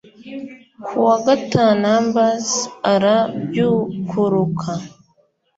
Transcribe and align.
ku 0.85 0.93
wa 1.05 1.15
gatanumbers 1.25 2.49
arabyukuruka 2.93 4.69